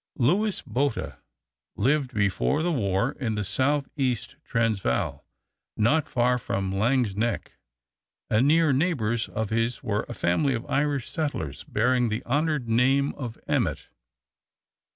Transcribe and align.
Louis 0.17 0.63
Botha 0.65 1.19
lived 1.75 2.11
before 2.15 2.63
the 2.63 2.71
war 2.71 3.11
in 3.19 3.35
the 3.35 3.43
southeast 3.43 4.35
Transvaal, 4.43 5.23
not 5.77 6.09
far 6.09 6.39
from 6.39 6.71
Laings 6.71 7.15
Nek, 7.15 7.51
and 8.27 8.47
near 8.47 8.73
neighbors 8.73 9.29
of 9.29 9.51
his 9.51 9.83
were 9.83 10.07
a 10.09 10.15
family 10.15 10.55
of 10.55 10.65
Irish 10.65 11.07
settlers 11.07 11.63
bearing 11.65 12.09
the 12.09 12.23
honored 12.23 12.67
name 12.67 13.13
of 13.13 13.37
Emmet. 13.47 13.89